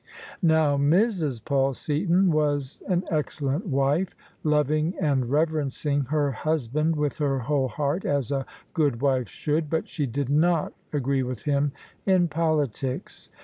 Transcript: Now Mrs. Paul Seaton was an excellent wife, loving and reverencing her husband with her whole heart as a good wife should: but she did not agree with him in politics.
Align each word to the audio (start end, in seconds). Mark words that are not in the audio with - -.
Now 0.41 0.77
Mrs. 0.77 1.45
Paul 1.45 1.75
Seaton 1.75 2.31
was 2.31 2.81
an 2.87 3.03
excellent 3.11 3.67
wife, 3.67 4.15
loving 4.43 4.95
and 4.99 5.29
reverencing 5.29 6.05
her 6.05 6.31
husband 6.31 6.95
with 6.95 7.19
her 7.19 7.37
whole 7.37 7.67
heart 7.67 8.03
as 8.03 8.31
a 8.31 8.47
good 8.73 8.99
wife 9.01 9.29
should: 9.29 9.69
but 9.69 9.87
she 9.87 10.07
did 10.07 10.29
not 10.31 10.73
agree 10.91 11.21
with 11.21 11.43
him 11.43 11.71
in 12.03 12.29
politics. 12.29 13.29